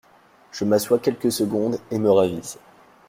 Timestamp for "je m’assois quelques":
0.51-1.31